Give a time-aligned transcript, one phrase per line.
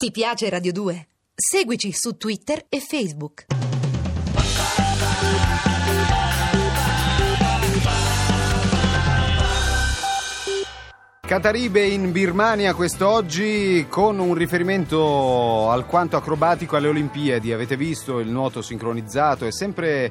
[0.00, 1.08] Ti piace Radio 2?
[1.34, 3.44] Seguici su Twitter e Facebook.
[11.20, 17.52] Cataribe in Birmania quest'oggi con un riferimento alquanto acrobatico alle Olimpiadi.
[17.52, 20.10] Avete visto il nuoto sincronizzato, è sempre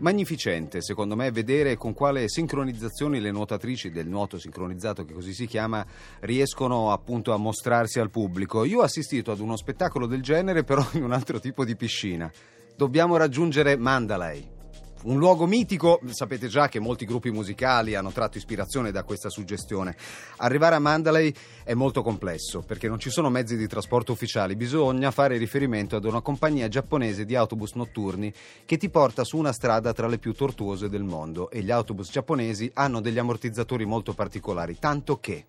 [0.00, 5.46] magnificente secondo me vedere con quale sincronizzazione le nuotatrici del nuoto sincronizzato che così si
[5.46, 5.84] chiama
[6.20, 8.64] riescono appunto a mostrarsi al pubblico.
[8.64, 12.30] Io ho assistito ad uno spettacolo del genere però in un altro tipo di piscina.
[12.76, 14.58] Dobbiamo raggiungere Mandalay
[15.02, 19.96] un luogo mitico, sapete già che molti gruppi musicali hanno tratto ispirazione da questa suggestione.
[20.38, 21.32] Arrivare a Mandalay
[21.64, 26.04] è molto complesso perché non ci sono mezzi di trasporto ufficiali, bisogna fare riferimento ad
[26.04, 28.32] una compagnia giapponese di autobus notturni
[28.66, 31.50] che ti porta su una strada tra le più tortuose del mondo.
[31.50, 35.46] E gli autobus giapponesi hanno degli ammortizzatori molto particolari, tanto che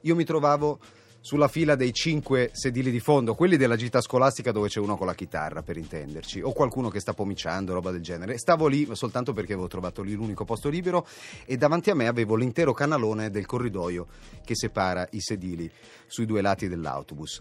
[0.00, 0.78] io mi trovavo
[1.24, 5.06] sulla fila dei cinque sedili di fondo, quelli della gita scolastica dove c'è uno con
[5.06, 8.36] la chitarra, per intenderci, o qualcuno che sta pomiciando, roba del genere.
[8.36, 11.06] Stavo lì soltanto perché avevo trovato lì l'unico posto libero
[11.46, 14.06] e davanti a me avevo l'intero canalone del corridoio
[14.44, 15.70] che separa i sedili
[16.06, 17.40] sui due lati dell'autobus.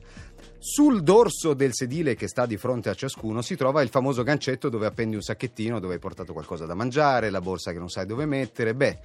[0.60, 4.70] Sul dorso del sedile che sta di fronte a ciascuno si trova il famoso gancetto
[4.70, 8.06] dove appendi un sacchettino dove hai portato qualcosa da mangiare, la borsa che non sai
[8.06, 8.74] dove mettere.
[8.74, 9.00] Beh,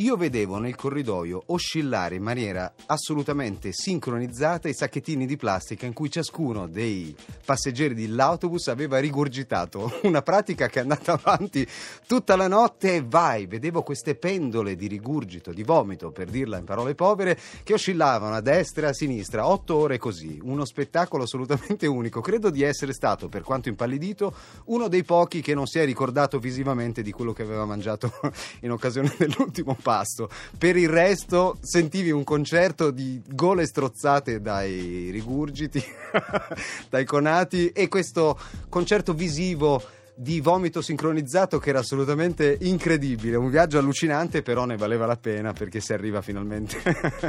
[0.00, 6.10] io vedevo nel corridoio oscillare in maniera assolutamente sincronizzata i sacchettini di plastica in cui
[6.10, 10.00] ciascuno dei passeggeri dell'autobus aveva rigurgitato.
[10.04, 11.66] Una pratica che è andata avanti
[12.06, 16.64] tutta la notte e vai, vedevo queste pendole di rigurgito, di vomito, per dirla in
[16.64, 21.86] parole povere, che oscillavano a destra e a sinistra, otto ore così, uno spettacolo assolutamente
[21.86, 22.22] unico.
[22.22, 24.34] Credo di essere stato, per quanto impallidito,
[24.66, 28.10] uno dei pochi che non si è ricordato visivamente di quello che aveva mangiato
[28.62, 30.30] in occasione dell'ultimo passo pasto.
[30.56, 35.82] Per il resto sentivi un concerto di gole strozzate dai rigurgiti,
[36.88, 39.82] dai conati e questo concerto visivo
[40.20, 45.54] di vomito sincronizzato che era assolutamente incredibile, un viaggio allucinante però ne valeva la pena
[45.54, 46.76] perché si arriva finalmente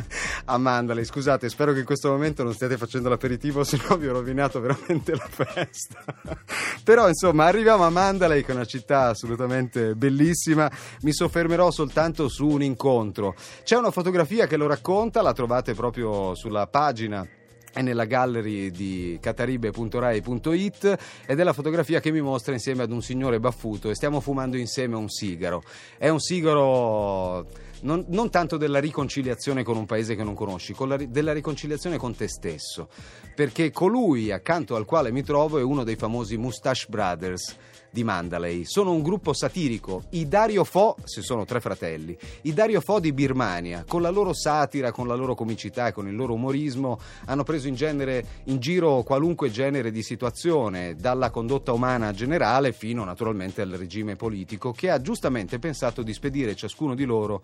[0.43, 1.05] a Mandalay.
[1.05, 4.59] Scusate, spero che in questo momento non stiate facendo l'aperitivo, se no vi ho rovinato
[4.59, 6.03] veramente la festa.
[6.83, 10.69] però insomma arriviamo a Mandalay che è una città assolutamente bellissima,
[11.03, 13.35] mi soffermerò soltanto su un incontro.
[13.63, 17.25] C'è una fotografia che lo racconta, la trovate proprio sulla pagina
[17.73, 23.01] è nella gallery di cataribe.rai.it ed è la fotografia che mi mostra insieme ad un
[23.01, 25.63] signore baffuto e stiamo fumando insieme un sigaro.
[25.97, 27.47] È un sigaro
[27.81, 32.15] non, non tanto della riconciliazione con un paese che non conosci, la, della riconciliazione con
[32.15, 32.89] te stesso,
[33.35, 37.57] perché colui accanto al quale mi trovo è uno dei famosi Mustache Brothers
[37.91, 38.63] di Mandalay.
[38.65, 43.11] Sono un gruppo satirico, i Dario Fo, se sono tre fratelli, i Dario Fo di
[43.11, 47.67] Birmania, con la loro satira, con la loro comicità con il loro umorismo, hanno preso
[47.67, 53.71] in, genere, in giro qualunque genere di situazione, dalla condotta umana generale fino naturalmente al
[53.71, 57.43] regime politico, che ha giustamente pensato di spedire ciascuno di loro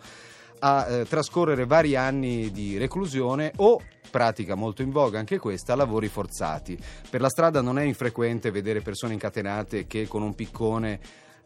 [0.60, 6.08] a eh, trascorrere vari anni di reclusione o pratica molto in voga anche questa, lavori
[6.08, 6.78] forzati.
[7.10, 11.00] Per la strada non è infrequente vedere persone incatenate che con un piccone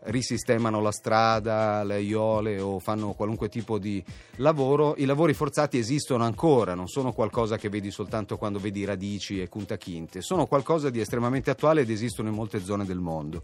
[0.04, 4.04] risistemano la strada, le aiole o fanno qualunque tipo di
[4.38, 4.96] lavoro.
[4.98, 9.50] I lavori forzati esistono ancora, non sono qualcosa che vedi soltanto quando vedi radici e
[9.50, 13.44] cuntachinte, sono qualcosa di estremamente attuale ed esistono in molte zone del mondo.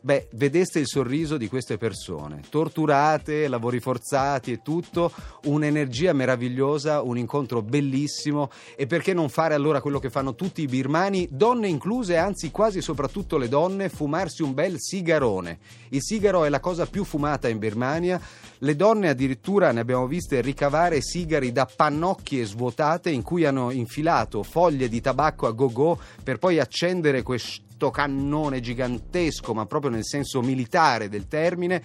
[0.00, 5.10] Beh, vedeste il sorriso di queste persone, torturate, lavori forzati e tutto,
[5.44, 8.50] un'energia meravigliosa, un incontro bellissimo.
[8.76, 12.80] E perché non fare allora quello che fanno tutti i birmani, donne incluse, anzi quasi
[12.80, 15.58] soprattutto le donne, fumarsi un bel sigarone.
[15.88, 18.20] Il sigaro è la cosa più fumata in Birmania,
[18.58, 24.42] le donne addirittura ne abbiamo viste ricavare sigari da pannocchie svuotate in cui hanno infilato
[24.42, 30.04] foglie di tabacco a go-go per poi accendere questo questo cannone gigantesco, ma proprio nel
[30.04, 31.82] senso militare del termine,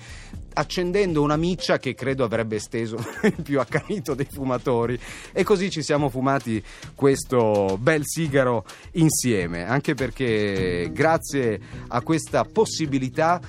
[0.53, 4.97] accendendo una miccia che credo avrebbe esteso il più accanito dei fumatori.
[5.33, 6.63] E così ci siamo fumati
[6.95, 13.41] questo bel sigaro insieme, anche perché grazie a questa possibilità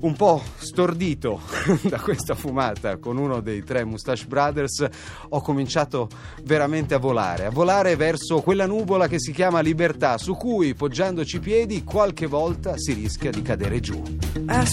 [0.00, 1.40] un po' stordito
[1.88, 4.88] da questa fumata con uno dei tre Mustache Brothers,
[5.28, 6.08] ho cominciato
[6.44, 11.36] veramente a volare, a volare verso quella nuvola che si chiama libertà, su cui poggiandoci
[11.36, 14.02] i piedi qualche volta si rischia di cadere giù.
[14.48, 14.64] I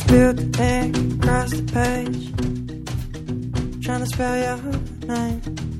[3.87, 4.57] trying to spell your
[5.05, 5.76] name.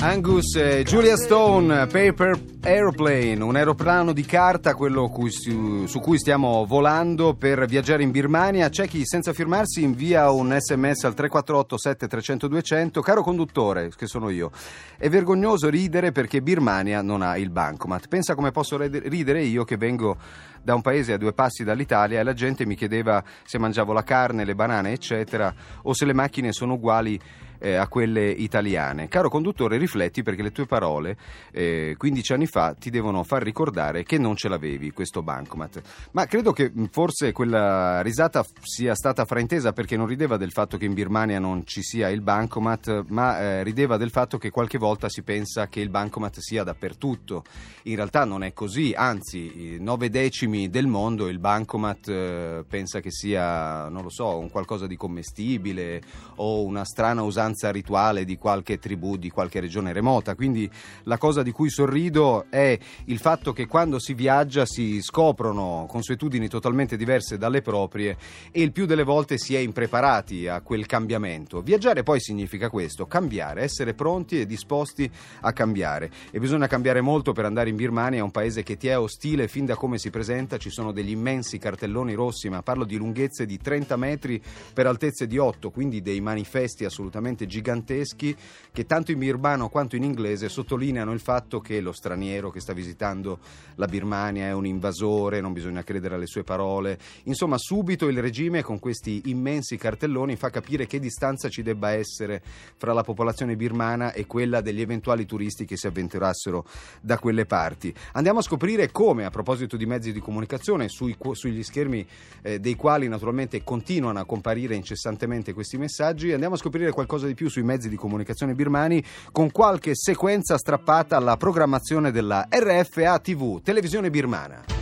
[0.00, 6.18] Angus e Julia Stone, Paper Aeroplane, un aeroplano di carta, quello cui, su, su, cui
[6.18, 8.68] stiamo volando per viaggiare in Birmania.
[8.68, 13.00] C'è chi senza firmarsi invia un sms al 348 7300 200.
[13.00, 14.52] Caro conduttore, che sono io,
[14.96, 18.06] è vergognoso ridere perché Birmania non ha il bancomat.
[18.06, 20.16] Pensa come posso ridere io che vengo
[20.62, 24.04] da un paese a due passi dall'Italia e la gente mi chiedeva se mangiavo la
[24.04, 25.52] carne, le banane, eccetera,
[25.82, 27.18] o se le macchine sono uguali
[27.58, 29.08] eh, a quelle italiane.
[29.08, 31.16] Caro conduttore, rifletti perché le tue parole
[31.52, 35.80] eh, 15 anni fa ti devono far ricordare che non ce l'avevi questo bancomat.
[36.12, 40.84] Ma credo che forse quella risata sia stata fraintesa perché non rideva del fatto che
[40.84, 45.08] in Birmania non ci sia il bancomat, ma eh, rideva del fatto che qualche volta
[45.08, 47.44] si pensa che il bancomat sia dappertutto.
[47.84, 53.00] In realtà non è così, anzi, i nove decimi del mondo il bancomat eh, pensa
[53.00, 56.00] che sia, non lo so, un qualcosa di commestibile
[56.36, 60.34] o una strana usanza danza rituale di qualche tribù, di qualche regione remota.
[60.34, 60.70] Quindi
[61.04, 66.48] la cosa di cui sorrido è il fatto che quando si viaggia si scoprono consuetudini
[66.48, 68.16] totalmente diverse dalle proprie
[68.50, 71.62] e il più delle volte si è impreparati a quel cambiamento.
[71.62, 75.10] Viaggiare poi significa questo, cambiare, essere pronti e disposti
[75.40, 76.10] a cambiare.
[76.30, 79.64] E bisogna cambiare molto per andare in Birmania, un paese che ti è ostile fin
[79.64, 83.56] da come si presenta, ci sono degli immensi cartelloni rossi, ma parlo di lunghezze di
[83.56, 84.42] 30 metri
[84.74, 88.36] per altezze di 8, quindi dei manifesti assolutamente veramente giganteschi
[88.72, 92.72] che tanto in birmano quanto in inglese sottolineano il fatto che lo straniero che sta
[92.72, 93.38] visitando
[93.76, 96.98] la Birmania è un invasore, non bisogna credere alle sue parole.
[97.24, 102.42] Insomma, subito il regime con questi immensi cartelloni fa capire che distanza ci debba essere
[102.76, 106.64] fra la popolazione birmana e quella degli eventuali turisti che si avventurassero
[107.00, 107.94] da quelle parti.
[108.12, 112.06] Andiamo a scoprire come, a proposito di mezzi di comunicazione, sui, sugli schermi
[112.42, 117.33] eh, dei quali naturalmente continuano a comparire incessantemente questi messaggi, andiamo a scoprire qualcosa di
[117.33, 123.61] più sui mezzi di comunicazione birmani con qualche sequenza strappata alla programmazione della RFA TV,
[123.61, 124.81] televisione birmana.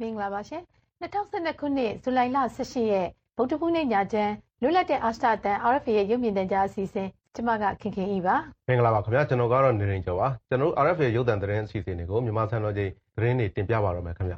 [0.00, 0.62] Mingla ပါရှင်
[1.00, 8.35] 2012ခုနှစ်ဇူလိုင်လ18ရက်ဗုဒ္ဓဘုနေ့ညချမ်းလွတ်လပ်တဲ့အာရှတန် RFA ရဲ့ရုပ်မြင်သံကြားအစီအစဉ် ကျမကခင်ခင်ဤပါ
[8.67, 14.37] မင်္ဂလာပါခင်ဗျာကျွန်တော်ကတော့နေရင်ကျော်ပါကျွန်တော် RFA ရုပ်သံသတင်းအစီအစဉ်တွေကိုမြန်မာစံတော်ချိန်သတင်းတွေတင်ပြပါတော့မယ်ခင်ဗျာ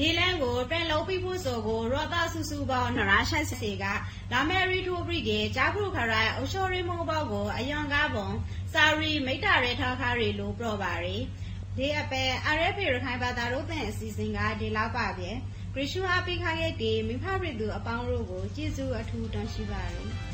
[0.00, 3.84] ဒီလန်ကိုပြန်လုံးပြီးဖို့ဆိုကိုရောတာစုစုပေါင်းနရာရှက်စီက
[4.32, 8.28] လာမယ်ရီထိုပရိကေဂျာဖုခရိုင်အရှိုရီမောဘောက်ကိုအယွန်ကားပုံ
[8.72, 11.16] စာရီမိတ္တရဲထားခါရီလိုပြပါရီ
[11.76, 12.22] ဒီအပဲ
[12.56, 15.30] RFA ရခိုင်ဘာသာတို့တဲ့အစီအစဉ်ကဒီလောက်ပါပဲ
[15.74, 20.27] ဂရရှုအပိခါရဲ့ဒီမိဖရစ်သူအပေါင်းတို့ကိုကျေးဇူးအထူးတင်ရှိပါတယ်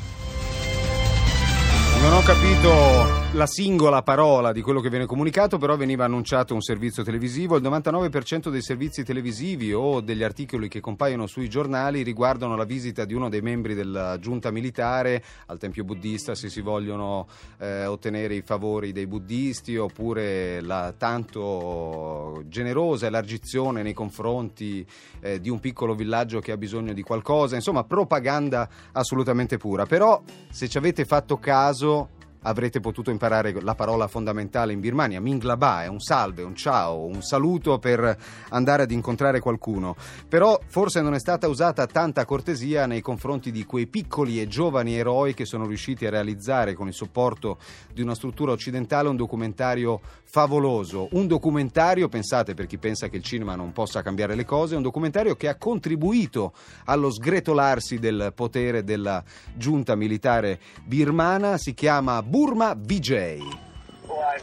[2.01, 6.61] Non ho capito la singola parola di quello che viene comunicato, però veniva annunciato un
[6.61, 7.57] servizio televisivo.
[7.57, 13.03] Il 99% dei servizi televisivi o degli articoli che compaiono sui giornali riguardano la visita
[13.03, 17.27] di uno dei membri della giunta militare al tempio buddista, se si vogliono
[17.57, 24.87] eh, ottenere i favori dei buddisti, oppure la tanto generosa elargizione nei confronti
[25.19, 27.55] eh, di un piccolo villaggio che ha bisogno di qualcosa.
[27.55, 29.85] Insomma, propaganda assolutamente pura.
[29.85, 32.11] Però, se ci avete fatto caso,
[32.45, 37.21] avrete potuto imparare la parola fondamentale in Birmania, Minglaba, è un salve, un ciao, un
[37.21, 38.17] saluto per
[38.49, 39.95] andare ad incontrare qualcuno.
[40.27, 44.95] Però forse non è stata usata tanta cortesia nei confronti di quei piccoli e giovani
[44.95, 47.57] eroi che sono riusciti a realizzare con il supporto
[47.93, 53.23] di una struttura occidentale un documentario favoloso, un documentario, pensate per chi pensa che il
[53.23, 56.53] cinema non possa cambiare le cose, un documentario che ha contribuito
[56.85, 59.23] allo sgretolarsi del potere della
[59.55, 63.11] giunta militare birmana, si chiama Burma VJ.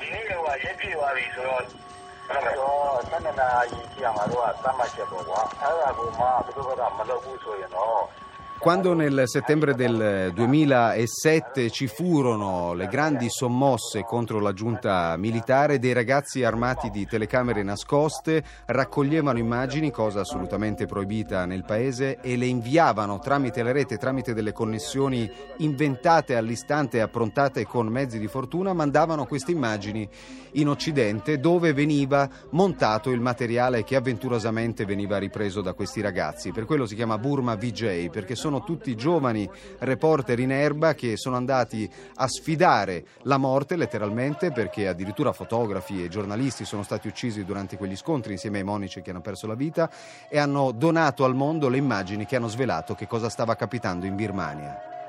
[0.01, 0.33] ဒီနေ့က
[0.65, 1.61] ရက်ပြည့်သွားပြီဆိုတော့
[2.31, 2.79] အဲ့တော့
[3.13, 8.03] 7နာရီကြာမှာတော့သတ်မှတ်ချက်ပေါ့ကွာအဲ့ဒါကိုမှဘယ်သူကမလုပ်ဘူးဆိုရင်တော့
[8.62, 15.92] quando nel settembre del 2007 ci furono le grandi sommosse contro la giunta militare, dei
[15.92, 23.19] ragazzi armati di telecamere nascoste raccoglievano immagini, cosa assolutamente proibita nel paese, e le inviavano
[23.19, 29.26] tramite la rete, tramite delle connessioni inventate all'istante e approntate con mezzi di fortuna, mandavano
[29.26, 30.09] queste immagini
[30.52, 36.52] in Occidente dove veniva montato il materiale che avventurosamente veniva ripreso da questi ragazzi.
[36.52, 41.16] Per quello si chiama Burma VJ, perché sono sono tutti giovani reporter in erba che
[41.16, 47.44] sono andati a sfidare la morte letteralmente perché addirittura fotografi e giornalisti sono stati uccisi
[47.44, 49.90] durante quegli scontri insieme ai monici che hanno perso la vita
[50.28, 54.16] e hanno donato al mondo le immagini che hanno svelato che cosa stava capitando in
[54.16, 55.01] Birmania.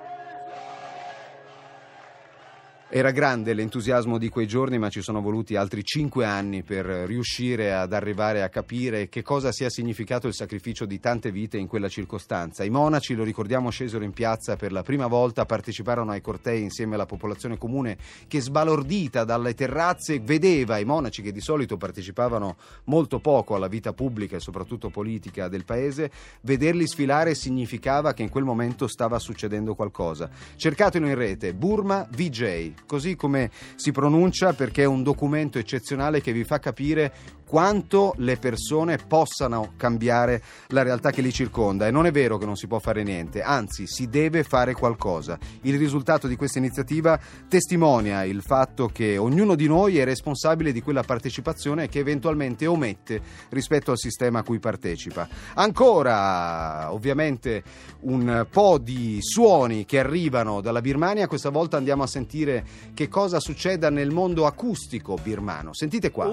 [2.95, 7.73] Era grande l'entusiasmo di quei giorni, ma ci sono voluti altri cinque anni per riuscire
[7.73, 11.89] ad arrivare a capire che cosa sia significato il sacrificio di tante vite in quella
[11.89, 12.63] circostanza.
[12.63, 16.93] I monaci, lo ricordiamo, scesero in piazza per la prima volta, parteciparono ai cortei insieme
[16.93, 17.97] alla popolazione comune
[18.27, 23.93] che sbalordita dalle terrazze vedeva i monaci che di solito partecipavano molto poco alla vita
[23.93, 29.73] pubblica e soprattutto politica del paese, vederli sfilare significava che in quel momento stava succedendo
[29.73, 30.29] qualcosa.
[30.55, 36.31] Cercatelo in rete, Burma VJ così come si pronuncia perché è un documento eccezionale che
[36.31, 37.13] vi fa capire
[37.53, 42.47] quanto le persone possano cambiare la realtà che li circonda e non è vero che
[42.47, 45.37] non si può fare niente, anzi si deve fare qualcosa.
[45.61, 50.81] Il risultato di questa iniziativa testimonia il fatto che ognuno di noi è responsabile di
[50.81, 55.27] quella partecipazione che eventualmente omette rispetto al sistema a cui partecipa.
[55.53, 57.61] Ancora, ovviamente,
[57.99, 63.39] un po' di suoni che arrivano dalla Birmania, questa volta andiamo a sentire che cosa
[63.39, 65.71] succeda nel mondo acustico birmano.
[65.75, 66.25] Sentite qua.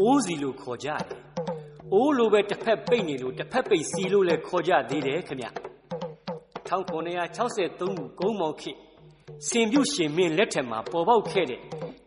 [0.00, 1.02] အိုးစီလို့ခေါ်ကြတယ်။
[1.92, 5.48] အိုးလိုပဲတစ်ဖက်ပိတ်နေလို့တစ်ဖက်ပိတ်စီလို့လည်းခေါ်ကြသေးတယ်ခင်ဗျ။
[6.68, 8.78] 1963ခုကုန်းမောင်ခေတ်
[9.48, 11.60] စင်ပြုရှင်မင်းလက်ထက်မှာပေါ်ပေါက်ခဲ့တဲ့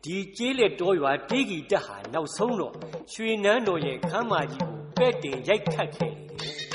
[0.04, 2.74] ဒီကျေးလက်တော်ရွာတေးဂီတက်ဟာနောက်ဆုံးတော့
[3.14, 6.56] ရွှေနန်းတော်ရဲ့ခမ်းမကြီးကိုပဲ့တင်ရိုက်ခတ်ခဲ့တယ်။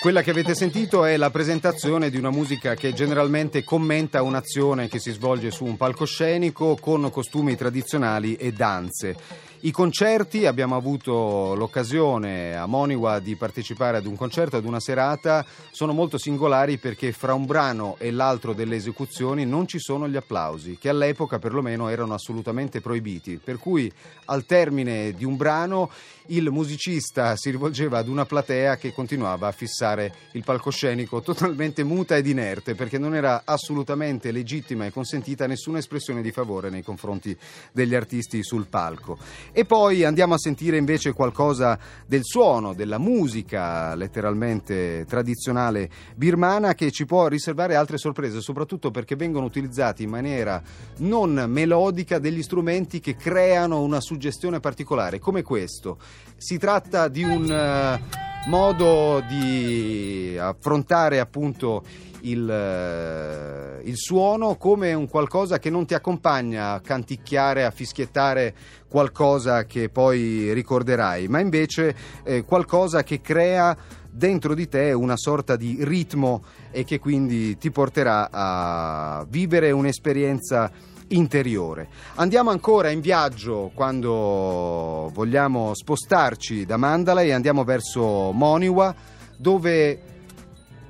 [0.00, 4.98] Quella che avete sentito è la presentazione di una musica che generalmente commenta un'azione che
[4.98, 9.14] si svolge su un palcoscenico con costumi tradizionali e danze.
[9.62, 15.44] I concerti, abbiamo avuto l'occasione a Moniwa di partecipare ad un concerto, ad una serata,
[15.70, 20.16] sono molto singolari perché fra un brano e l'altro delle esecuzioni non ci sono gli
[20.16, 23.36] applausi, che all'epoca perlomeno erano assolutamente proibiti.
[23.36, 23.92] Per cui
[24.26, 25.90] al termine di un brano
[26.30, 32.16] il musicista si rivolgeva ad una platea che continuava a fissare il palcoscenico totalmente muta
[32.16, 37.36] ed inerte perché non era assolutamente legittima e consentita nessuna espressione di favore nei confronti
[37.72, 39.18] degli artisti sul palco.
[39.52, 46.90] E poi andiamo a sentire invece qualcosa del suono, della musica letteralmente tradizionale birmana che
[46.90, 50.62] ci può riservare altre sorprese, soprattutto perché vengono utilizzati in maniera
[50.98, 55.98] non melodica degli strumenti che creano una suggestione particolare, come questo.
[56.36, 61.82] Si tratta di un uh, modo di affrontare appunto
[62.22, 68.54] il, uh, il, suono come un qualcosa che non ti accompagna a canticchiare, a fischiettare
[68.88, 71.94] qualcosa che poi ricorderai, ma invece
[72.24, 73.76] eh, qualcosa che crea
[74.10, 80.70] dentro di te una sorta di ritmo e che quindi ti porterà a vivere un'esperienza
[81.10, 81.88] interiore.
[82.16, 88.94] Andiamo ancora in viaggio quando vogliamo spostarci da Mandala e andiamo verso Moniwa
[89.36, 90.10] dove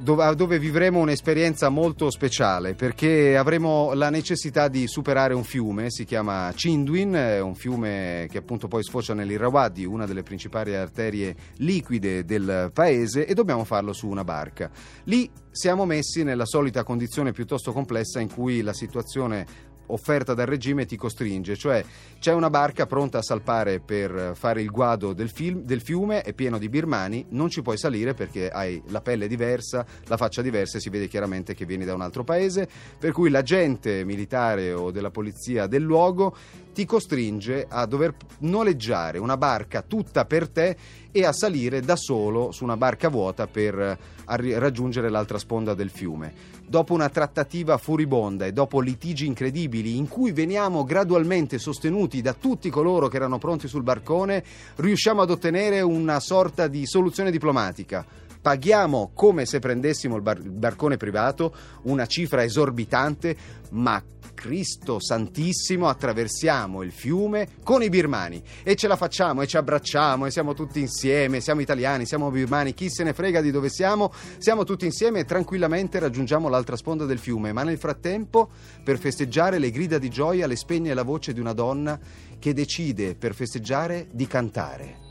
[0.03, 6.51] dove, vivremo un'esperienza molto speciale perché avremo la necessità di superare un fiume, si chiama
[6.55, 12.71] Chinduin, è un fiume che appunto poi sfocia nell'Irrawaddy, una delle principali arterie liquide del
[12.73, 14.71] paese e dobbiamo farlo su una barca.
[15.05, 20.87] Lì siamo messi nella solita condizione piuttosto complessa in cui la situazione offerta dal regime
[20.87, 21.85] ti costringe, cioè
[22.19, 26.33] c'è una barca pronta a salpare per fare il guado del, film, del, fiume, è
[26.33, 30.79] pieno di birmani, non ci puoi salire perché hai la pelle diversa, la faccia diversa
[30.79, 32.69] e si vede chiaramente che vieni da un altro paese,
[32.99, 36.35] per cui l'agente militare o della polizia del luogo
[36.81, 40.75] ti costringe a dover noleggiare una barca tutta per te
[41.13, 46.33] e a salire da solo su una barca vuota per raggiungere l'altra sponda del fiume.
[46.67, 52.71] Dopo una trattativa furibonda e dopo litigi incredibili in cui veniamo gradualmente sostenuti da tutti
[52.71, 54.43] coloro che erano pronti sul barcone,
[54.77, 58.07] riusciamo ad ottenere una sorta di soluzione diplomatica
[58.41, 63.37] paghiamo come se prendessimo il, bar- il barcone privato una cifra esorbitante,
[63.71, 64.03] ma
[64.41, 70.25] Cristo Santissimo attraversiamo il fiume con i birmani e ce la facciamo e ci abbracciamo
[70.25, 74.11] e siamo tutti insieme, siamo italiani, siamo birmani, chi se ne frega di dove siamo,
[74.39, 78.49] siamo tutti insieme e tranquillamente raggiungiamo l'altra sponda del fiume, ma nel frattempo
[78.83, 81.99] per festeggiare le grida di gioia le spegne la voce di una donna
[82.39, 85.10] che decide per festeggiare di cantare.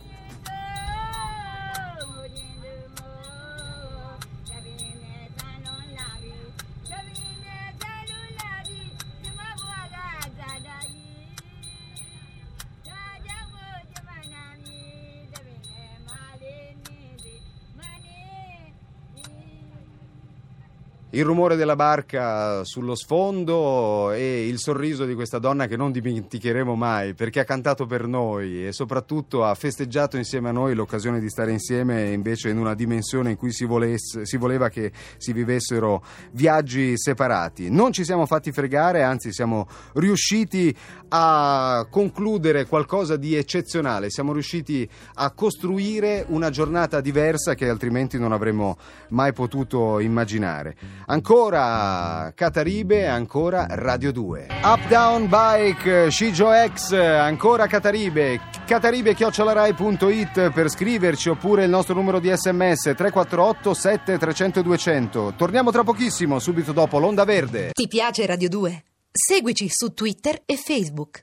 [21.11, 26.75] il rumore della barca sullo sfondo e il sorriso di questa donna che non dimenticheremo
[26.75, 31.27] mai perché ha cantato per noi e soprattutto ha festeggiato insieme a noi l'occasione di
[31.27, 36.03] stare insieme invece in una dimensione in cui si, volesse, si voleva che si vivessero
[36.33, 37.71] viaggi separati.
[37.71, 40.75] Non ci siamo fatti fregare, anzi siamo riusciti
[41.07, 48.31] a concludere qualcosa di eccezionale, siamo riusciti a costruire una giornata diversa che altrimenti non
[48.31, 48.77] avremmo
[49.09, 50.98] mai potuto immaginare.
[51.05, 54.47] Ancora Cataribe, ancora Radio 2.
[54.63, 62.31] Up Down Bike, Shijo X, ancora Cataribe, cataribe-rai.it per scriverci oppure il nostro numero di
[62.35, 65.33] sms 348 7300 200.
[65.35, 67.71] Torniamo tra pochissimo, subito dopo l'Onda Verde.
[67.73, 68.83] Ti piace Radio 2?
[69.11, 71.17] Seguici su Twitter e Facebook.